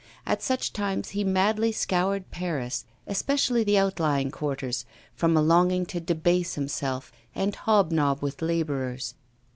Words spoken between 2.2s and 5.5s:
Paris, especially the outlying quarters, from a